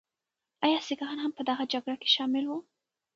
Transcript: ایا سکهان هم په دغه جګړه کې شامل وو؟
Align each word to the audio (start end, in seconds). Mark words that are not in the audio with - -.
ایا 0.65 0.79
سکهان 0.89 1.17
هم 1.23 1.31
په 1.37 1.41
دغه 1.49 1.63
جګړه 1.73 1.95
کې 2.01 2.09
شامل 2.15 2.43
وو؟ 2.47 2.57